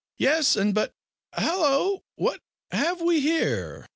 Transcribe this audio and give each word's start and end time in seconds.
"Yes; 0.17 0.55
and, 0.55 0.73
but 0.73 0.93
hallo! 1.31 2.01
what 2.15 2.41
have 2.71 3.01
we 3.01 3.19
here?" 3.21 3.85